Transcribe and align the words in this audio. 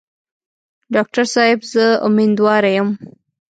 ډاکټر 0.93 1.25
صاحب 1.33 1.59
زه 1.73 1.85
امیندواره 2.07 2.69
یم. 2.77 2.89